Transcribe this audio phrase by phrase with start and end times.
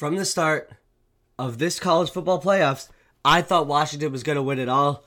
[0.00, 0.70] from the start
[1.38, 2.88] of this college football playoffs,
[3.22, 5.04] I thought Washington was going to win it all,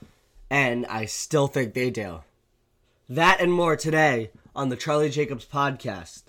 [0.52, 2.22] and I still think they do.
[3.10, 6.26] That and more today on the Charlie Jacobs podcast.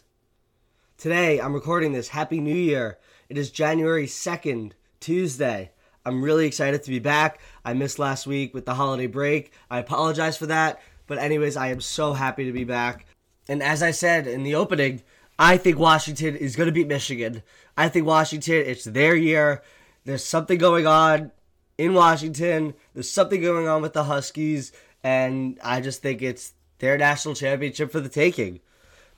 [0.97, 2.09] Today, I'm recording this.
[2.09, 2.97] Happy New Year.
[3.29, 5.71] It is January 2nd, Tuesday.
[6.07, 7.41] I'm really excited to be back.
[7.67, 9.53] I missed last week with the holiday break.
[9.71, 10.81] I apologize for that.
[11.07, 13.05] But, anyways, I am so happy to be back.
[13.47, 15.03] And as I said in the opening,
[15.39, 17.43] I think Washington is going to beat Michigan.
[17.77, 19.63] I think Washington, it's their year.
[20.05, 21.33] There's something going on
[21.79, 22.75] in Washington.
[22.93, 24.73] There's something going on with the Huskies.
[25.03, 28.61] And I just think it's their national championship for the taking.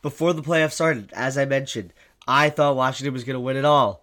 [0.03, 1.93] Before the playoffs started, as I mentioned,
[2.29, 4.03] I thought Washington was going to win it all.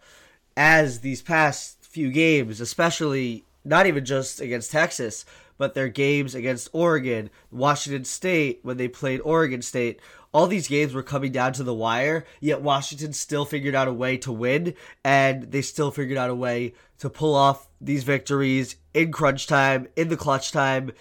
[0.55, 5.25] As these past few games, especially not even just against Texas,
[5.58, 9.99] but their games against Oregon, Washington State, when they played Oregon State,
[10.34, 13.94] all these games were coming down to the wire, yet Washington still figured out a
[13.94, 14.73] way to win,
[15.04, 19.88] and they still figured out a way to pull off these victories in crunch time,
[19.95, 20.92] in the clutch time,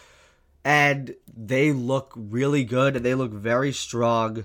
[0.64, 4.44] and they look really good and they look very strong.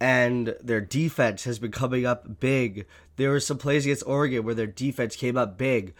[0.00, 2.86] And their defense has been coming up big.
[3.16, 5.94] There were some plays against Oregon where their defense came up big.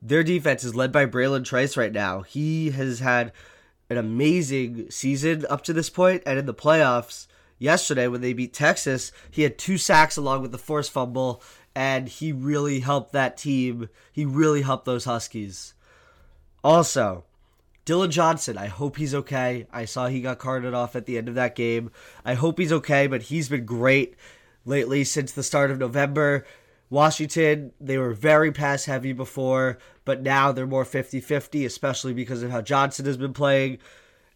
[0.00, 2.22] Their defense is led by Bralen Trice right now.
[2.22, 3.32] He has had
[3.90, 7.26] an amazing season up to this point, and in the playoffs,
[7.62, 11.42] yesterday when they beat Texas, he had two sacks along with the forced fumble,
[11.74, 13.88] and he really helped that team.
[14.12, 15.74] He really helped those Huskies.
[16.64, 17.24] Also,
[17.84, 19.66] Dillon Johnson, I hope he's okay.
[19.72, 21.90] I saw he got carted off at the end of that game.
[22.24, 24.16] I hope he's okay, but he's been great
[24.64, 26.44] lately since the start of November.
[26.90, 32.42] Washington, they were very pass heavy before, but now they're more 50 50, especially because
[32.42, 33.78] of how Johnson has been playing.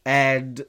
[0.05, 0.65] And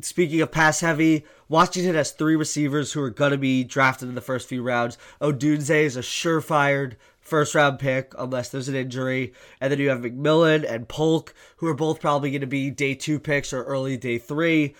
[0.00, 4.14] speaking of pass heavy, Washington has three receivers who are going to be drafted in
[4.14, 4.98] the first few rounds.
[5.20, 9.32] Odunze is a surefire first round pick unless there's an injury.
[9.60, 12.94] And then you have McMillan and Polk, who are both probably going to be day
[12.94, 14.74] two picks or early day three.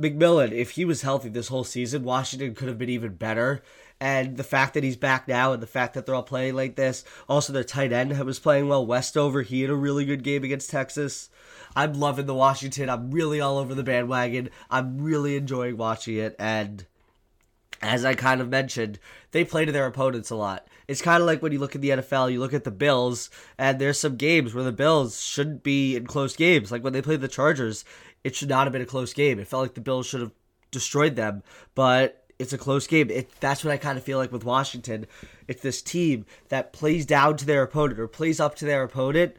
[0.00, 3.62] McMillan, if he was healthy this whole season, Washington could have been even better.
[4.00, 6.76] And the fact that he's back now and the fact that they're all playing like
[6.76, 7.04] this.
[7.28, 8.84] Also, their tight end was playing well.
[8.84, 11.30] Westover, he had a really good game against Texas.
[11.74, 12.90] I'm loving the Washington.
[12.90, 14.50] I'm really all over the bandwagon.
[14.70, 16.36] I'm really enjoying watching it.
[16.38, 16.84] And
[17.82, 18.98] as I kind of mentioned,
[19.30, 20.66] they play to their opponents a lot.
[20.88, 23.28] It's kind of like when you look at the NFL, you look at the Bills,
[23.58, 26.70] and there's some games where the Bills shouldn't be in close games.
[26.70, 27.84] Like when they played the Chargers,
[28.24, 29.38] it should not have been a close game.
[29.38, 30.32] It felt like the Bills should have
[30.70, 31.42] destroyed them,
[31.74, 33.10] but it's a close game.
[33.10, 35.06] It, that's what I kind of feel like with Washington.
[35.48, 39.36] It's this team that plays down to their opponent or plays up to their opponent,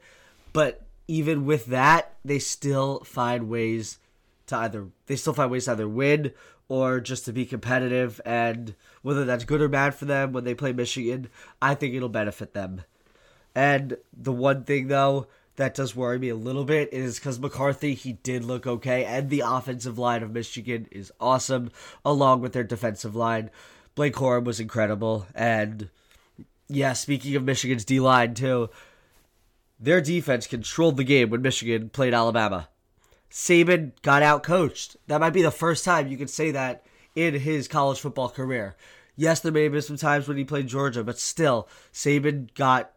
[0.53, 3.99] but even with that, they still find ways
[4.47, 6.31] to either they still find ways to either win
[6.69, 10.53] or just to be competitive and whether that's good or bad for them when they
[10.53, 11.29] play Michigan,
[11.61, 12.81] I think it'll benefit them.
[13.55, 17.93] And the one thing though that does worry me a little bit is because McCarthy,
[17.93, 21.71] he did look okay, and the offensive line of Michigan is awesome,
[22.05, 23.49] along with their defensive line.
[23.95, 25.89] Blake Corum was incredible, and
[26.67, 28.69] yeah, speaking of Michigan's D line too,
[29.79, 32.69] their defense controlled the game when Michigan played Alabama.
[33.31, 34.95] Saban got out coached.
[35.07, 36.85] That might be the first time you could say that
[37.15, 38.75] in his college football career.
[39.15, 42.91] Yes, there may have been some times when he played Georgia, but still, Saban got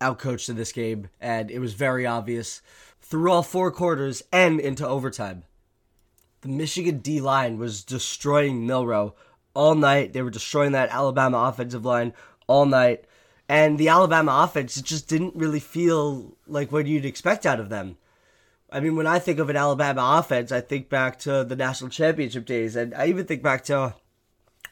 [0.00, 2.62] outcoached in this game, and it was very obvious
[3.00, 5.44] through all four quarters and into overtime.
[6.42, 9.14] The Michigan D line was destroying Milroe
[9.54, 10.12] all night.
[10.12, 12.14] They were destroying that Alabama offensive line
[12.46, 13.04] all night.
[13.48, 17.68] And the Alabama offense, it just didn't really feel like what you'd expect out of
[17.68, 17.96] them.
[18.70, 21.90] I mean, when I think of an Alabama offense, I think back to the national
[21.90, 23.94] championship days, and I even think back to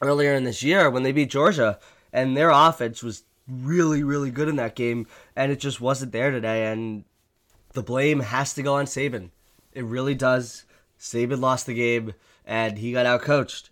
[0.01, 1.77] earlier in this year when they beat Georgia,
[2.13, 6.31] and their offense was really, really good in that game, and it just wasn't there
[6.31, 6.71] today.
[6.71, 7.03] And
[7.73, 9.29] the blame has to go on Saban.
[9.73, 10.65] It really does.
[10.99, 12.13] Saban lost the game,
[12.45, 13.69] and he got outcoached.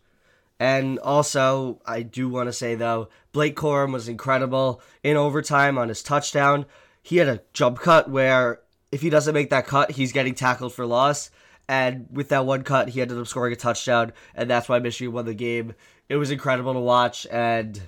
[0.60, 5.90] And also, I do want to say though, Blake Corum was incredible in overtime on
[5.90, 6.66] his touchdown.
[7.04, 8.62] He had a jump cut where
[8.92, 11.30] if he doesn't make that cut, he's getting tackled for loss.
[11.70, 15.14] And with that one cut, he ended up scoring a touchdown, and that's why Michigan
[15.14, 15.76] won the game.
[16.08, 17.82] It was incredible to watch, and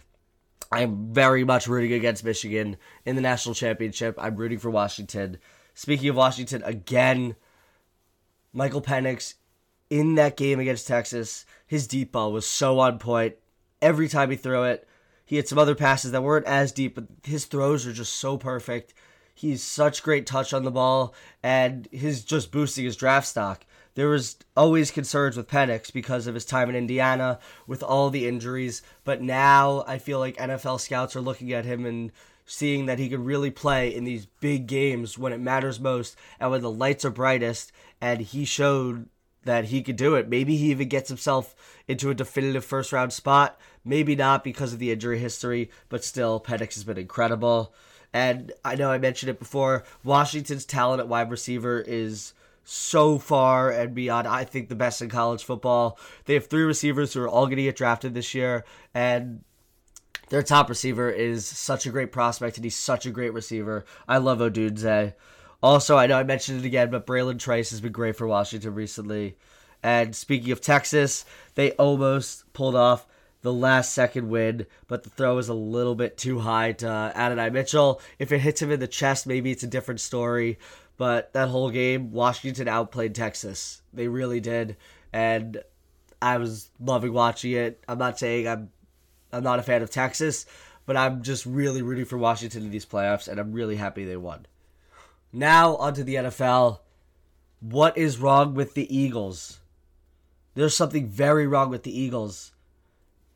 [0.72, 4.16] I'm very much rooting against Michigan in the national championship.
[4.20, 5.38] I'm rooting for Washington.
[5.74, 7.36] Speaking of Washington, again,
[8.54, 9.36] Michael Penix
[9.90, 13.36] in that game against Texas, his deep ball was so on point.
[13.82, 14.88] Every time he threw it,
[15.26, 18.38] he had some other passes that weren't as deep, but his throws are just so
[18.38, 18.94] perfect.
[19.34, 23.64] He's such great touch on the ball, and his just boosting his draft stock.
[23.96, 28.28] There was always concerns with Penix because of his time in Indiana with all the
[28.28, 28.82] injuries.
[29.04, 32.12] But now I feel like NFL scouts are looking at him and
[32.46, 36.50] seeing that he could really play in these big games when it matters most and
[36.50, 37.72] when the lights are brightest.
[38.02, 39.08] And he showed
[39.44, 40.30] that he could do it.
[40.30, 41.56] Maybe he even gets himself
[41.88, 43.60] into a definitive first round spot.
[43.84, 47.74] Maybe not because of the injury history, but still, Penix has been incredible.
[48.14, 49.84] And I know I mentioned it before.
[50.04, 52.34] Washington's talent at wide receiver is
[52.72, 55.98] so far and beyond, I think, the best in college football.
[56.26, 58.64] They have three receivers who are all going to get drafted this year,
[58.94, 59.44] and
[60.30, 63.86] their top receiver is such a great prospect, and he's such a great receiver.
[64.08, 65.16] I love Odunze.
[65.64, 68.76] Also, I know I mentioned it again, but Bralen Trice has been great for Washington
[68.76, 69.36] recently.
[69.82, 71.26] And speaking of Texas,
[71.56, 73.08] they almost pulled off
[73.42, 77.50] the last second win, but the throw is a little bit too high to Adonai
[77.50, 78.00] Mitchell.
[78.20, 80.60] If it hits him in the chest, maybe it's a different story.
[81.00, 83.82] But that whole game, Washington outplayed Texas.
[83.92, 84.78] They really did.
[85.12, 85.64] And
[86.22, 87.84] I was loving watching it.
[87.88, 88.70] I'm not saying I'm
[89.34, 90.46] I'm not a fan of Texas,
[90.86, 94.18] but I'm just really rooting for Washington in these playoffs, and I'm really happy they
[94.18, 94.46] won.
[95.34, 96.80] Now onto the NFL.
[97.62, 99.60] What is wrong with the Eagles?
[100.54, 102.52] There's something very wrong with the Eagles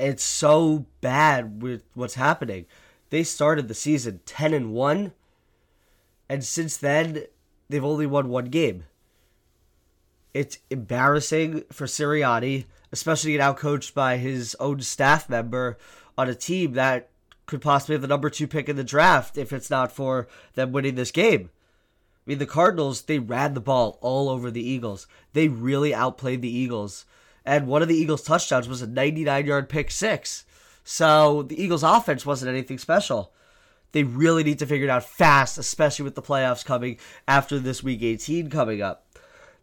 [0.03, 2.65] it's so bad with what's happening.
[3.09, 5.13] They started the season 10 and 1
[6.29, 7.25] and since then
[7.73, 8.85] they've only won one game.
[10.33, 15.77] It's embarrassing for Sirianni, especially now coached by his own staff member
[16.17, 17.09] on a team that
[17.45, 20.71] could possibly have the number 2 pick in the draft if it's not for them
[20.71, 21.49] winning this game.
[22.25, 25.07] I mean, the Cardinals, they ran the ball all over the Eagles.
[25.33, 27.05] They really outplayed the Eagles
[27.45, 30.45] and one of the Eagles' touchdowns was a 99 yard pick six.
[30.83, 33.33] So the Eagles' offense wasn't anything special.
[33.93, 36.97] They really need to figure it out fast, especially with the playoffs coming
[37.27, 39.05] after this week 18 coming up.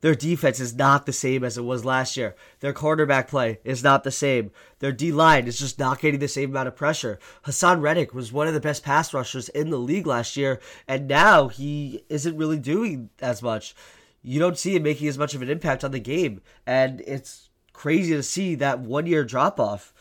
[0.01, 2.35] Their defense is not the same as it was last year.
[2.61, 4.51] Their quarterback play is not the same.
[4.79, 7.19] Their D line is just not getting the same amount of pressure.
[7.45, 11.07] Haason Reddick was one of the best pass rushers in the league last year, and
[11.07, 13.75] now he isn't really doing as much.
[14.23, 17.51] You don't see him making as much of an impact on the game, and it's
[17.75, 19.93] crazy to see that one year drop off.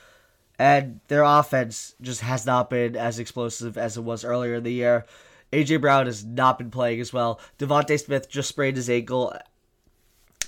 [0.60, 4.74] And their offense just has not been as explosive as it was earlier in the
[4.74, 5.06] year.
[5.54, 7.40] AJ Brown has not been playing as well.
[7.58, 9.34] DeVonta Smith just sprained his ankle.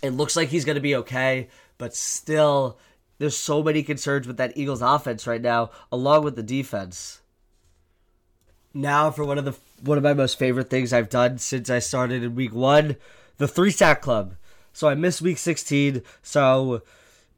[0.03, 1.47] It looks like he's going to be okay,
[1.77, 2.77] but still,
[3.19, 7.21] there's so many concerns with that Eagles offense right now, along with the defense.
[8.73, 11.79] Now for one of the one of my most favorite things I've done since I
[11.79, 12.97] started in week one,
[13.37, 14.35] the three sack club.
[14.73, 16.81] So I missed week 16, so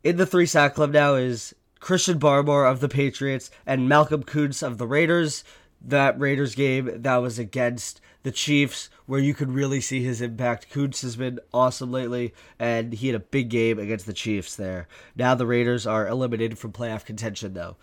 [0.03, 4.63] in the three sack club now is Christian Barmore of the Patriots and Malcolm Koonce
[4.63, 5.43] of the Raiders.
[5.85, 10.71] That Raiders game that was against the Chiefs, where you could really see his impact.
[10.71, 14.87] Koonce has been awesome lately, and he had a big game against the Chiefs there.
[15.17, 17.75] Now the Raiders are eliminated from playoff contention, though.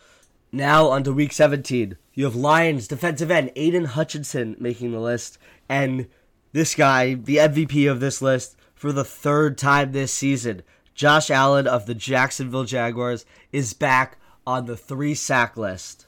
[0.50, 1.98] Now on to week 17.
[2.14, 5.36] You have Lions defensive end Aidan Hutchinson making the list,
[5.68, 6.08] and
[6.52, 10.62] this guy, the MVP of this list, for the third time this season.
[11.00, 16.06] Josh Allen of the Jacksonville Jaguars is back on the three sack list.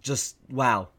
[0.00, 0.90] Just wow.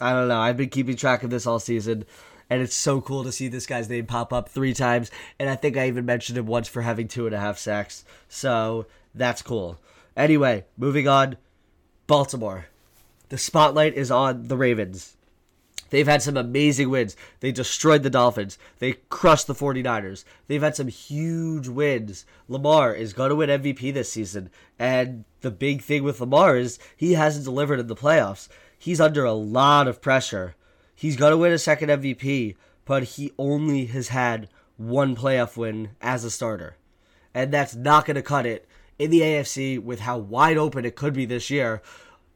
[0.00, 0.40] I don't know.
[0.40, 2.06] I've been keeping track of this all season,
[2.48, 5.10] and it's so cool to see this guy's name pop up three times.
[5.38, 8.06] And I think I even mentioned him once for having two and a half sacks.
[8.30, 9.78] So that's cool.
[10.16, 11.36] Anyway, moving on.
[12.06, 12.68] Baltimore.
[13.28, 15.18] The spotlight is on the Ravens.
[15.92, 17.16] They've had some amazing wins.
[17.40, 18.56] They destroyed the Dolphins.
[18.78, 20.24] They crushed the 49ers.
[20.46, 22.24] They've had some huge wins.
[22.48, 24.48] Lamar is going to win MVP this season.
[24.78, 28.48] And the big thing with Lamar is he hasn't delivered in the playoffs.
[28.78, 30.54] He's under a lot of pressure.
[30.94, 32.56] He's going to win a second MVP,
[32.86, 36.76] but he only has had one playoff win as a starter.
[37.34, 38.66] And that's not going to cut it
[38.98, 41.82] in the AFC with how wide open it could be this year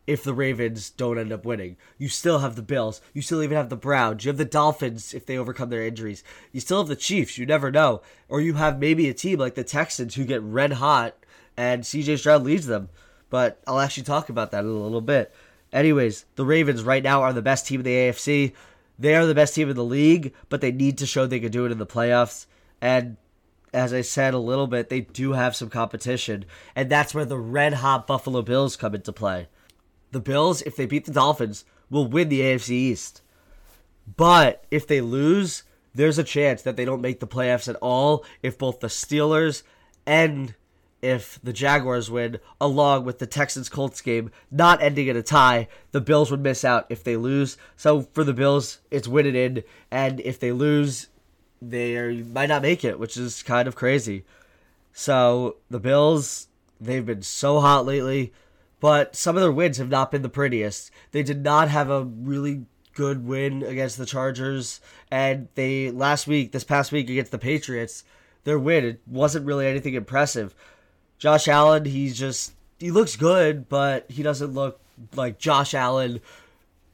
[0.06, 1.76] if the Ravens don't end up winning.
[1.98, 3.00] You still have the Bills.
[3.12, 4.24] You still even have the Browns.
[4.24, 6.22] You have the Dolphins if they overcome their injuries.
[6.52, 7.38] You still have the Chiefs.
[7.38, 8.02] You never know.
[8.28, 11.16] Or you have maybe a team like the Texans who get red hot
[11.56, 12.88] and CJ Stroud leads them.
[13.30, 15.34] But I'll actually talk about that in a little bit.
[15.72, 18.52] Anyways, the Ravens right now are the best team in the AFC.
[18.98, 21.50] They are the best team in the league, but they need to show they can
[21.50, 22.46] do it in the playoffs.
[22.80, 23.16] And
[23.74, 26.44] as I said a little bit, they do have some competition.
[26.76, 29.48] And that's where the red hot Buffalo Bills come into play
[30.16, 33.20] the Bills, if they beat the Dolphins, will win the AFC East.
[34.16, 35.62] But if they lose,
[35.94, 39.62] there's a chance that they don't make the playoffs at all if both the Steelers
[40.06, 40.54] and
[41.02, 45.68] if the Jaguars win, along with the Texans Colts game not ending in a tie,
[45.92, 47.58] the Bills would miss out if they lose.
[47.76, 51.08] So for the Bills, it's win it in, and if they lose,
[51.60, 54.24] they are, might not make it, which is kind of crazy.
[54.94, 56.48] So the Bills,
[56.80, 58.32] they've been so hot lately,
[58.86, 60.92] but some of their wins have not been the prettiest.
[61.10, 66.52] They did not have a really good win against the Chargers, and they last week,
[66.52, 68.04] this past week against the Patriots,
[68.44, 70.54] their win it wasn't really anything impressive.
[71.18, 74.78] Josh Allen, he's just he looks good, but he doesn't look
[75.16, 76.20] like Josh Allen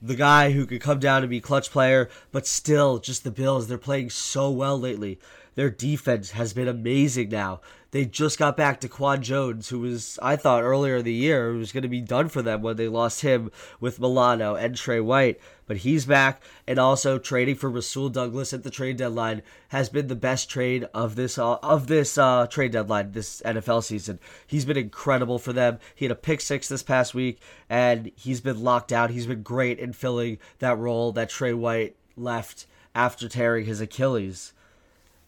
[0.00, 3.68] the guy who could come down and be clutch player, but still, just the Bills.
[3.68, 5.20] They're playing so well lately.
[5.54, 7.60] Their defense has been amazing now.
[7.90, 11.72] They just got back DaQuan Jones, who was, I thought earlier in the year, was
[11.72, 15.38] going to be done for them when they lost him with Milano and Trey White.
[15.66, 20.06] But he's back, and also trading for Rasul Douglas at the trade deadline has been
[20.06, 24.18] the best trade of this uh, of this uh, trade deadline this NFL season.
[24.46, 25.78] He's been incredible for them.
[25.94, 29.10] He had a pick six this past week, and he's been locked out.
[29.10, 34.54] He's been great in filling that role that Trey White left after tearing his Achilles.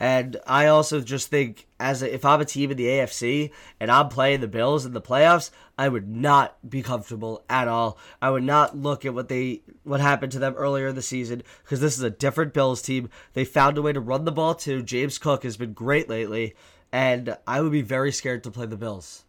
[0.00, 3.90] And I also just think, as a, if I'm a team in the AFC and
[3.90, 7.96] I'm playing the Bills in the playoffs, I would not be comfortable at all.
[8.20, 11.42] I would not look at what they what happened to them earlier in the season
[11.62, 13.08] because this is a different Bills team.
[13.34, 14.82] They found a way to run the ball too.
[14.82, 16.54] James Cook has been great lately,
[16.92, 19.24] and I would be very scared to play the Bills.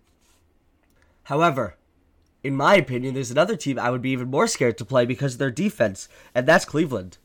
[1.24, 1.78] However,
[2.44, 5.34] in my opinion, there's another team I would be even more scared to play because
[5.34, 7.18] of their defense, and that's Cleveland.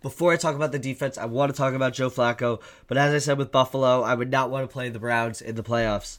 [0.00, 2.60] Before I talk about the defense, I want to talk about Joe Flacco.
[2.86, 5.56] But as I said with Buffalo, I would not want to play the Browns in
[5.56, 6.18] the playoffs.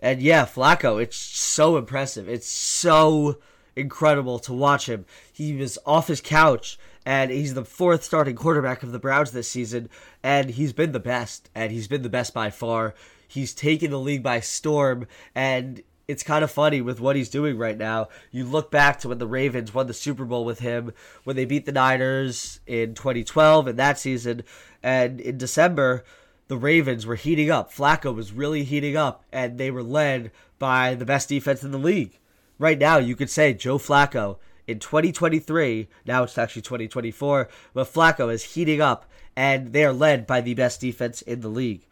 [0.00, 2.28] And yeah, Flacco, it's so impressive.
[2.28, 3.38] It's so
[3.76, 5.04] incredible to watch him.
[5.32, 9.48] He was off his couch, and he's the fourth starting quarterback of the Browns this
[9.48, 9.88] season,
[10.22, 12.94] and he's been the best, and he's been the best by far.
[13.28, 17.56] He's taken the league by storm, and it's kind of funny with what he's doing
[17.56, 18.08] right now.
[18.32, 21.44] You look back to when the Ravens won the Super Bowl with him, when they
[21.44, 24.42] beat the Niners in 2012 in that season,
[24.82, 26.04] and in December,
[26.48, 27.72] the Ravens were heating up.
[27.72, 31.78] Flacco was really heating up, and they were led by the best defense in the
[31.78, 32.18] league.
[32.58, 38.32] Right now, you could say Joe Flacco in 2023, now it's actually 2024, but Flacco
[38.32, 41.86] is heating up, and they are led by the best defense in the league.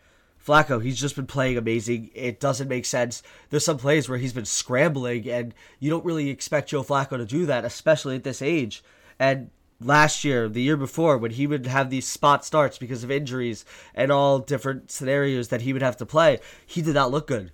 [0.49, 2.11] Flacco, he's just been playing amazing.
[2.15, 3.23] It doesn't make sense.
[3.51, 7.27] There's some plays where he's been scrambling, and you don't really expect Joe Flacco to
[7.27, 8.83] do that, especially at this age.
[9.19, 13.11] And last year, the year before, when he would have these spot starts because of
[13.11, 17.27] injuries and all different scenarios that he would have to play, he did not look
[17.27, 17.53] good.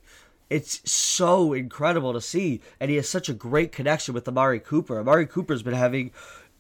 [0.49, 5.01] It's so incredible to see, and he has such a great connection with Amari Cooper.
[5.01, 6.13] Amari Cooper's been having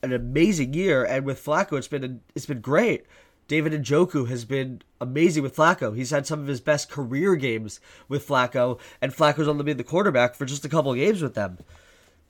[0.02, 3.06] an amazing year, and with Flacco, it's been it's been great.
[3.46, 5.94] David Njoku has been amazing with Flacco.
[5.94, 9.84] He's had some of his best career games with Flacco, and Flacco's only been the
[9.84, 11.58] quarterback for just a couple games with them.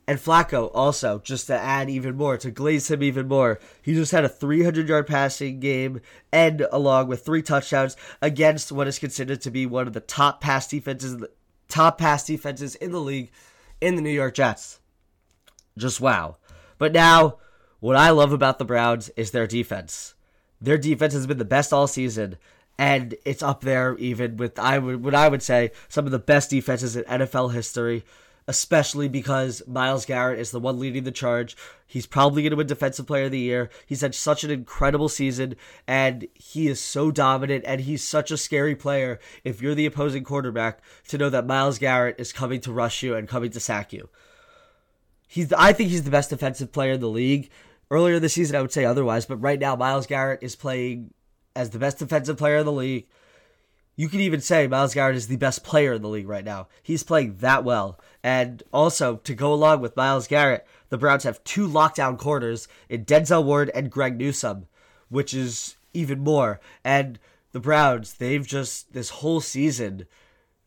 [0.07, 4.13] And Flacco also, just to add even more, to glaze him even more, he just
[4.13, 9.41] had a 300 yard passing game and along with three touchdowns against what is considered
[9.43, 11.25] to be one of the top pass defenses,
[11.69, 13.31] top pass defenses in the league
[13.81, 14.81] in the New York Jets.
[15.79, 16.37] Just wow.
[16.77, 17.39] But now,
[17.81, 20.14] what I love about the Browns is their defense.
[20.65, 22.37] Their defense has been the best all season,
[22.79, 26.19] and it's up there even with I would what I would say some of the
[26.19, 28.05] best defenses in NFL history.
[28.47, 31.57] Especially because Myles Garrett is the one leading the charge.
[31.87, 33.71] He's probably going to win Defensive Player of the Year.
[33.87, 35.57] He's had such an incredible season,
[35.87, 40.25] and he is so dominant, and he's such a scary player if you're the opposing
[40.25, 43.95] quarterback to know that Myles Garrett is coming to rush you and coming to sack
[43.95, 44.11] you.
[45.27, 47.49] He's, I think he's the best defensive player in the league.
[47.91, 51.13] Earlier this season, I would say otherwise, but right now, Myles Garrett is playing
[51.55, 53.07] as the best defensive player in the league.
[53.97, 56.67] You could even say Myles Garrett is the best player in the league right now.
[56.83, 58.01] He's playing that well.
[58.25, 63.05] And also, to go along with Myles Garrett, the Browns have two lockdown corners in
[63.05, 64.67] Denzel Ward and Greg Newsome,
[65.09, 66.61] which is even more.
[66.83, 67.21] And
[67.53, 70.07] the Browns, they've just, this whole season,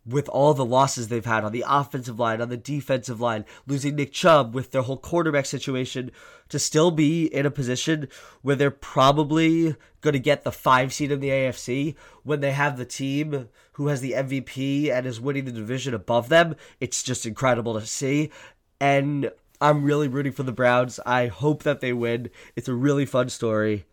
[0.07, 3.95] with all the losses they've had on the offensive line, on the defensive line, losing
[3.95, 6.11] Nick Chubb with their whole quarterback situation,
[6.49, 8.07] to still be in a position
[8.41, 12.77] where they're probably going to get the five seed in the AFC when they have
[12.77, 16.55] the team who has the MVP and is winning the division above them.
[16.79, 18.31] It's just incredible to see.
[18.79, 20.99] And I'm really rooting for the Browns.
[21.05, 22.29] I hope that they win.
[22.55, 23.85] It's a really fun story.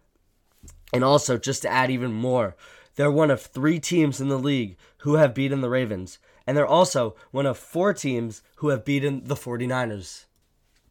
[0.92, 2.54] And also, just to add even more,
[2.96, 6.18] they're one of three teams in the league who have beaten the Ravens.
[6.46, 10.26] And they're also one of four teams who have beaten the 49ers.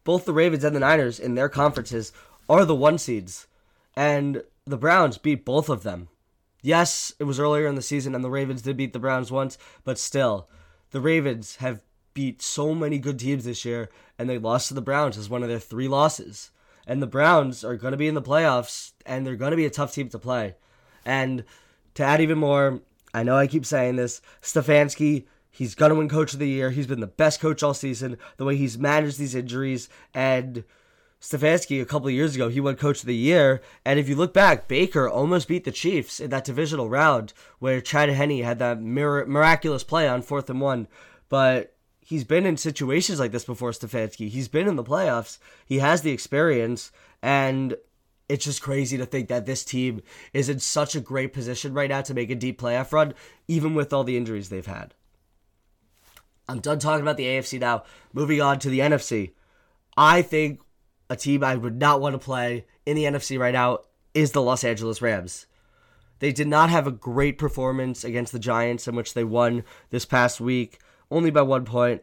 [0.03, 2.11] Both the Ravens and the Niners in their conferences
[2.49, 3.47] are the one seeds.
[3.95, 6.09] And the Browns beat both of them.
[6.61, 9.57] Yes, it was earlier in the season and the Ravens did beat the Browns once,
[9.83, 10.47] but still,
[10.91, 11.81] the Ravens have
[12.13, 15.43] beat so many good teams this year and they lost to the Browns as one
[15.43, 16.51] of their three losses.
[16.87, 19.65] And the Browns are going to be in the playoffs and they're going to be
[19.65, 20.55] a tough team to play.
[21.05, 21.43] And
[21.95, 22.81] to add even more,
[23.13, 26.71] I know I keep saying this, Stefanski, he's going to win coach of the year.
[26.71, 29.87] He's been the best coach all season, the way he's managed these injuries.
[30.13, 30.63] And
[31.21, 33.61] Stefanski, a couple years ago, he won coach of the year.
[33.85, 37.79] And if you look back, Baker almost beat the Chiefs in that divisional round where
[37.79, 40.87] Chad Henne had that mir- miraculous play on fourth and one.
[41.29, 44.27] But he's been in situations like this before, Stefanski.
[44.27, 45.37] He's been in the playoffs.
[45.65, 46.91] He has the experience.
[47.21, 47.77] And
[48.33, 50.01] it's just crazy to think that this team
[50.33, 53.13] is in such a great position right now to make a deep playoff run,
[53.47, 54.95] even with all the injuries they've had.
[56.49, 57.83] I'm done talking about the AFC now.
[58.11, 59.33] Moving on to the NFC.
[59.95, 60.61] I think
[61.11, 63.81] a team I would not want to play in the NFC right now
[64.15, 65.45] is the Los Angeles Rams.
[66.17, 70.05] They did not have a great performance against the Giants, in which they won this
[70.05, 70.79] past week,
[71.11, 72.01] only by one point,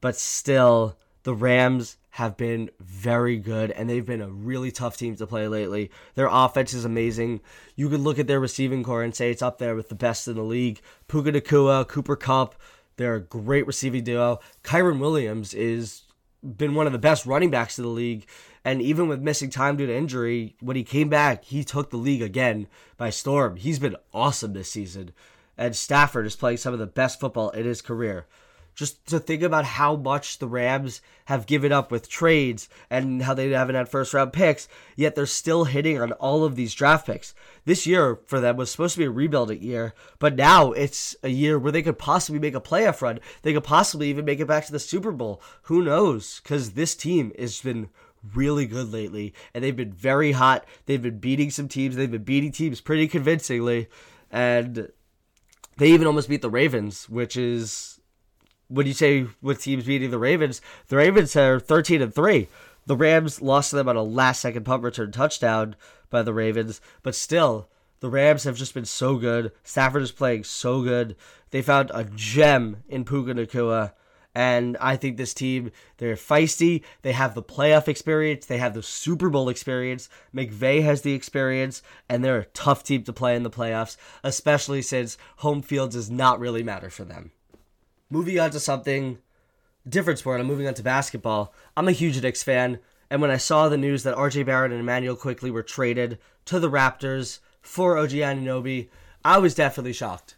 [0.00, 5.16] but still, the Rams have been very good, and they've been a really tough team
[5.16, 5.90] to play lately.
[6.14, 7.40] Their offense is amazing.
[7.74, 10.28] You could look at their receiving core and say it's up there with the best
[10.28, 10.80] in the league.
[11.08, 12.54] Puka Nacua, Cooper Kupp,
[12.96, 14.38] they're a great receiving duo.
[14.62, 16.04] Kyren Williams is
[16.44, 18.24] been one of the best running backs in the league.
[18.64, 21.96] And even with missing time due to injury, when he came back, he took the
[21.96, 23.56] league again by storm.
[23.56, 25.10] He's been awesome this season.
[25.58, 28.26] And Stafford is playing some of the best football in his career
[28.76, 33.32] just to think about how much the Rams have given up with trades and how
[33.32, 37.06] they haven't had first round picks, yet they're still hitting on all of these draft
[37.06, 37.34] picks.
[37.64, 41.30] This year for them was supposed to be a rebuilding year, but now it's a
[41.30, 43.18] year where they could possibly make a playoff run.
[43.40, 45.40] They could possibly even make it back to the Super Bowl.
[45.62, 46.40] Who knows?
[46.42, 47.88] Because this team has been
[48.34, 50.66] really good lately, and they've been very hot.
[50.84, 51.96] They've been beating some teams.
[51.96, 53.88] They've been beating teams pretty convincingly,
[54.30, 54.90] and
[55.78, 58.00] they even almost beat the Ravens, which is
[58.68, 62.48] when you say with teams beating the Ravens, the Ravens are 13 and 3.
[62.86, 65.76] The Rams lost to them on a last second punt return touchdown
[66.10, 67.68] by the Ravens, but still,
[68.00, 69.52] the Rams have just been so good.
[69.64, 71.16] Stafford is playing so good.
[71.50, 73.92] They found a gem in Puka Nacua.
[74.34, 76.82] And I think this team, they're feisty.
[77.00, 78.44] They have the playoff experience.
[78.44, 80.10] They have the Super Bowl experience.
[80.34, 81.82] McVay has the experience.
[82.06, 86.10] And they're a tough team to play in the playoffs, especially since home field does
[86.10, 87.32] not really matter for them
[88.10, 89.18] moving on to something
[89.88, 90.40] different sport.
[90.40, 91.52] I'm moving on to basketball.
[91.76, 92.78] I'm a huge Knicks fan,
[93.10, 96.58] and when I saw the news that RJ Barrett and Immanuel Quickley were traded to
[96.58, 98.88] the Raptors for OG Anunoby,
[99.24, 100.36] I was definitely shocked.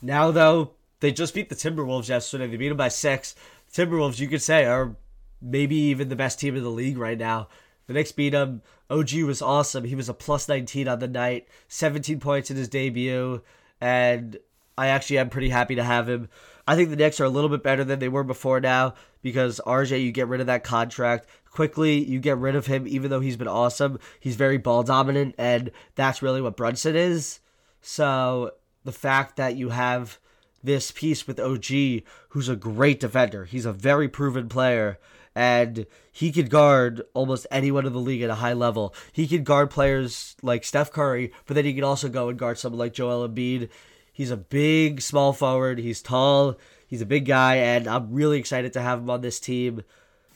[0.00, 2.46] Now, though, they just beat the Timberwolves yesterday.
[2.46, 3.34] They beat them by six.
[3.72, 4.96] Timberwolves, you could say, are
[5.40, 7.48] maybe even the best team in the league right now.
[7.86, 8.62] The Knicks beat them.
[8.90, 9.84] OG was awesome.
[9.84, 13.42] He was a plus 19 on the night, 17 points in his debut,
[13.80, 14.38] and
[14.76, 16.28] I actually am pretty happy to have him.
[16.66, 19.60] I think the Knicks are a little bit better than they were before now because
[19.66, 22.02] RJ, you get rid of that contract quickly.
[22.04, 23.98] You get rid of him, even though he's been awesome.
[24.20, 27.40] He's very ball dominant, and that's really what Brunson is.
[27.80, 28.52] So
[28.84, 30.18] the fact that you have
[30.62, 34.98] this piece with OG, who's a great defender, he's a very proven player,
[35.34, 38.94] and he could guard almost anyone in the league at a high level.
[39.12, 42.58] He could guard players like Steph Curry, but then he could also go and guard
[42.58, 43.68] someone like Joel Embiid.
[44.12, 45.78] He's a big, small forward.
[45.78, 46.56] He's tall.
[46.86, 49.82] He's a big guy, and I'm really excited to have him on this team.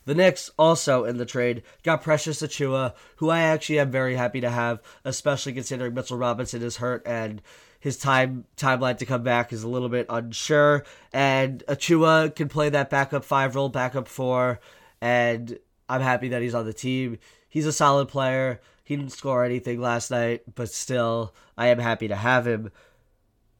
[0.06, 4.40] The Knicks also in the trade got Precious Achiuwa, who I actually am very happy
[4.40, 7.42] to have, especially considering Mitchell Robinson is hurt and
[7.80, 10.84] his time timeline to come back is a little bit unsure.
[11.12, 14.60] And Achiuwa can play that backup five role, backup four,
[15.00, 15.58] and
[15.88, 17.18] I'm happy that he's on the team.
[17.48, 18.60] He's a solid player.
[18.84, 22.70] He didn't score anything last night, but still, I am happy to have him.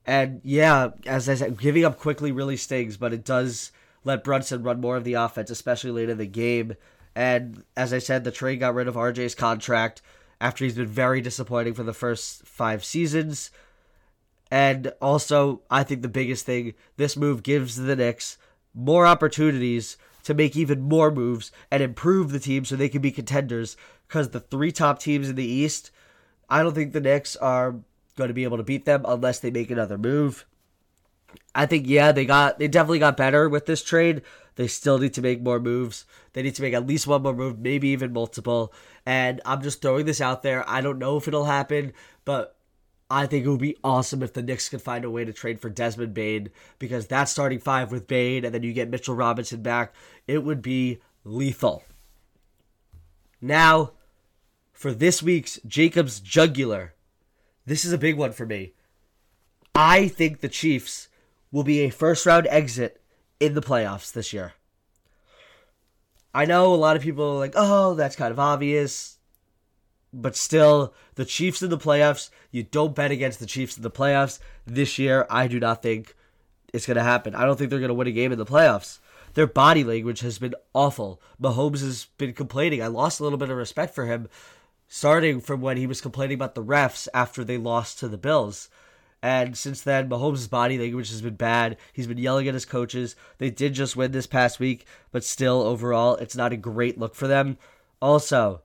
[0.07, 3.73] And yeah, as I said, giving up Quickley really stings, but it does
[4.05, 6.77] let Brunson run more of the offense, especially late in the game.
[7.17, 10.01] And as I said, the trade got rid of RJ's contract
[10.41, 13.51] after he's been very disappointing for the first five seasons.
[14.49, 18.39] And also, I think the biggest thing, this move gives the Knicks
[18.75, 23.11] more opportunities to make even more moves and improve the team so they can be
[23.11, 23.77] contenders.
[24.07, 25.91] Because the three top teams in the East,
[26.49, 27.77] I don't think the Knicks are
[28.17, 30.47] going to be able to beat them unless they make another move.
[31.55, 34.23] I think yeah, they got they definitely got better with this trade.
[34.57, 36.07] They still need to make more moves.
[36.33, 38.73] They need to make at least one more move, maybe even multiple.
[39.05, 40.69] And I'm just throwing this out there.
[40.69, 41.93] I don't know if it'll happen,
[42.25, 42.57] but
[43.11, 45.61] I think it would be awesome if the Knicks could find a way to trade
[45.61, 49.63] for Desmond Bane because that starting five with Bane and then you get Mitchell Robinson
[49.63, 49.95] back,
[50.27, 51.85] it would be lethal.
[53.41, 53.93] Now,
[54.73, 56.95] for this week's Jacob's Jugular.
[57.67, 58.73] This is a big one for me.
[59.75, 61.09] I think the Chiefs
[61.53, 63.01] will be a first round exit
[63.41, 64.55] in the playoffs this year.
[66.35, 69.19] I know a lot of people are like, oh, that's kind of obvious.
[70.13, 73.91] but still, the Chiefs in the playoffs, you don't bet against the Chiefs in the
[73.91, 74.39] playoffs.
[74.67, 76.15] This year, I do not think
[76.73, 77.35] it's going to happen.
[77.35, 78.99] I don't think they're going to win a game in the playoffs.
[79.35, 81.21] Their body language has been awful.
[81.41, 82.83] Mahomes has been complaining.
[82.83, 84.29] I lost a little bit of respect for him
[84.89, 88.69] starting from when he was complaining about the refs after they lost to the Bills.
[89.23, 91.77] And since then, Mahomes' body language has been bad.
[91.93, 93.17] He's been yelling at his coaches.
[93.39, 97.15] They did just win this past week, but still, overall, it's not a great look
[97.15, 97.59] for them.
[98.01, 98.63] Also,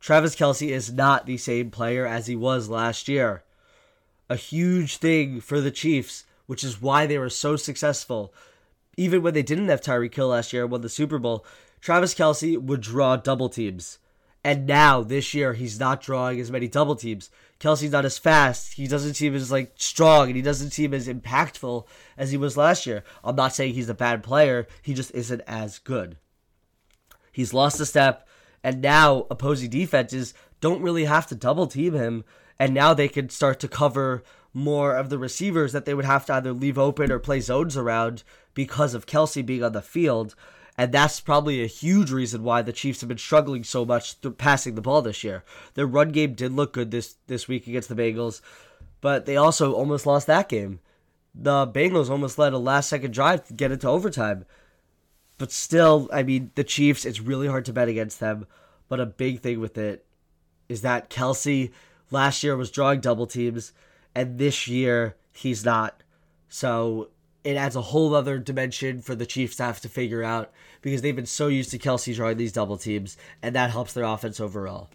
[0.00, 3.44] Travis Kelce is not the same player as he was last year.
[4.28, 8.34] A huge thing for the Chiefs, which is why they were so successful.
[8.96, 11.44] Even when they didn't have Tyreek Hill last year and won the Super Bowl,
[11.80, 13.98] Travis Kelce would draw double teams.
[14.42, 17.30] And now this year he's not drawing as many double teams.
[17.58, 18.74] Kelce's not as fast.
[18.74, 22.56] He doesn't seem as like strong and he doesn't seem as impactful as he was
[22.56, 23.04] last year.
[23.22, 24.66] I'm not saying he's a bad player.
[24.82, 26.16] He just isn't as good.
[27.32, 28.26] He's lost a step
[28.64, 32.24] and now opposing defenses don't really have to double team him
[32.58, 34.22] and now they can start to cover
[34.52, 37.76] more of the receivers that they would have to either leave open or play zones
[37.76, 38.22] around
[38.54, 40.34] because of Kelce being on the field.
[40.80, 44.76] And that's probably a huge reason why the Chiefs have been struggling so much passing
[44.76, 45.44] the ball this year.
[45.74, 48.40] Their run game did look good this, this week against the Bengals,
[49.02, 50.80] but they also almost lost that game.
[51.34, 54.46] The Bengals almost led a last second drive to get into overtime.
[55.36, 58.46] But still, I mean, the Chiefs, it's really hard to bet against them.
[58.88, 60.06] But a big thing with it
[60.70, 61.72] is that Kelce
[62.10, 63.74] last year was drawing double teams,
[64.14, 66.02] and this year he's not.
[66.48, 67.10] So
[67.42, 71.02] it adds a whole other dimension for the Chiefs to have to figure out because
[71.02, 74.40] they've been so used to Kelce drawing these double teams, and that helps their offense
[74.40, 74.90] overall.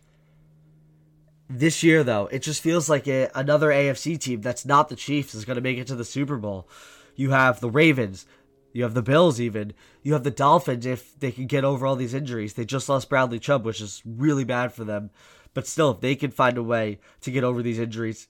[1.50, 5.36] This year, though, it just feels like a, another AFC team that's not the Chiefs
[5.36, 6.68] is going to make it to the Super Bowl.
[7.16, 8.26] You have the Ravens,
[8.74, 9.74] you have the Bills, even.
[10.04, 12.54] You have the Dolphins if they can get over all these injuries.
[12.54, 15.12] They just lost Bradley Chubb, which is really bad for them.
[15.54, 18.28] But still, if they can find a way to get over these injuries,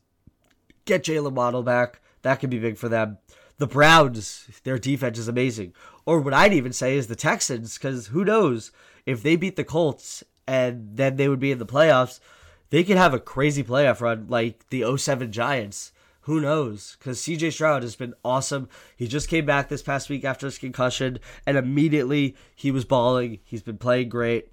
[0.86, 3.18] get Jaylen Waddle back, that could be big for them
[3.58, 5.74] the Browns, their defense is amazing.
[6.06, 8.72] Or what I'd even say is the Texans, because who knows
[9.06, 12.20] if they beat the Colts and then they would be in the playoffs,
[12.70, 15.92] they could have a crazy playoff run like the 07 Giants.
[16.22, 16.98] Who knows?
[16.98, 18.68] Because CJ Stroud has been awesome.
[18.98, 23.40] He just came back this past week after his concussion, and immediately he was balling.
[23.46, 24.52] He's been playing great.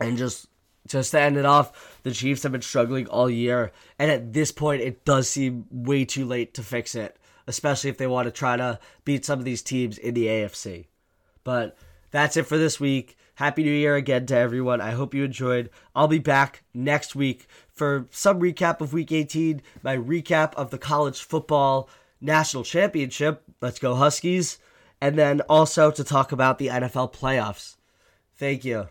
[0.00, 0.48] And just
[0.86, 4.50] just to end it off, the Chiefs have been struggling all year, and at this
[4.50, 8.32] point, it does seem way too late to fix it especially if they want to
[8.32, 10.86] try to beat some of these teams in the AFC.
[11.44, 11.76] But
[12.10, 13.16] that's it for this week.
[13.36, 14.80] Happy New Year again to everyone.
[14.80, 15.70] I hope you enjoyed.
[15.94, 20.78] I'll be back next week for some recap of week 18, my recap of the
[20.78, 21.88] college football
[22.20, 23.42] national championship.
[23.60, 24.58] Let's go, Huskies.
[25.00, 27.76] And then also to talk about the NFL playoffs.
[28.36, 28.88] Thank you.